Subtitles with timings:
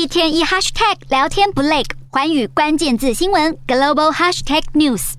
[0.00, 5.12] 一天一 hashtag 聊天不累，寰宇关键字新闻 global hashtag news。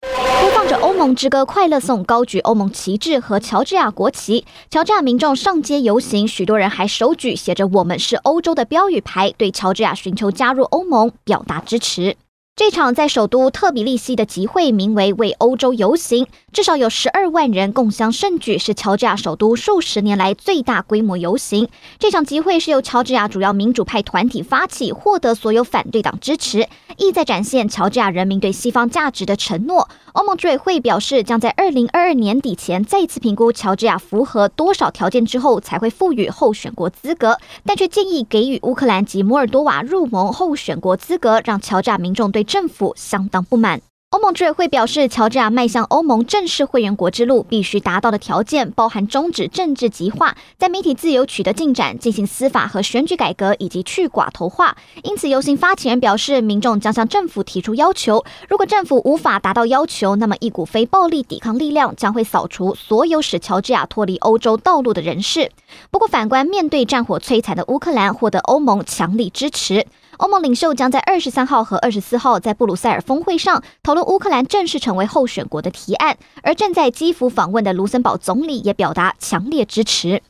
[0.00, 4.46] 播放着欧盟之歌《快乐颂》，高举欧盟旗帜和乔治亚国旗。
[4.70, 12.16] 乔治亚民众上街游行，许多人还手举写着“我们是欧洲”的标语牌，对乔治亚寻求加入欧盟表达支持。
[12.58, 21.68] 这场在首都特比利西的集会名为“为欧洲游行”，至少有十二万人共襄盛举，是乔治亚首都数十年来最大规模游行。
[21.98, 29.90] 这场集会是由乔治亚主要民主派团体发起，获得所有反对党支持，意在展现乔治亚人民对西方价值的承诺。
[30.14, 37.36] 欧盟执委会表示，将在二零二二年底前再次评估乔治亚符合多少条件之后，才会赋予候选国资格，
[37.66, 43.82] 但却建议给予乌克兰及摩尔多瓦入盟候选国资格，让乔治亚民众对政府相当不满。
[44.10, 54.76] 欧盟执委会表示，乔治亚迈向欧盟正式会员国之路必须达到的条件包含终止政治极化，在媒体自由取得进展，进行司法和选举改革，以及去寡头化。
[55.02, 65.50] 因此，游行发起人表示，民众将向政府提出要求，如果政府无法达到要求，那么一股非暴力抵抗力量将会扫除所有使乔治亚脱离欧洲道路的人士。
[65.90, 69.84] 不过，反观面对战火摧残的乌克兰，获得欧盟强力支持。
[70.18, 80.22] 欧盟领袖将在二十三号和二十四号在布鲁塞尔峰会上讨论乌克兰正式成为候选国的提案，而正在基辅访问的卢森堡总理也表达强烈支持。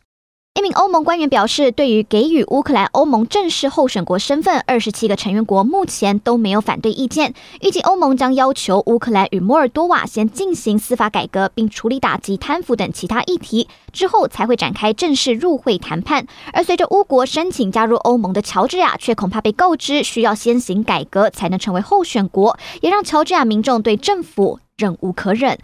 [0.56, 7.34] 一名欧盟官员表示，对于给予乌克兰欧盟正式候选国身份，二十七个成员国目前都没有反对意见。
[7.60, 16.26] 预计欧盟将要求乌克兰与摩尔多瓦先进行司法改革，并处理打击贪腐等其他议题，之后才会展开正式入会谈判。
[16.54, 25.58] 而随着乌国申请加入欧盟的乔治亚，却恐怕被告知需要先行改革才能成为候选国，也让乔治亚民众对政府忍无可忍。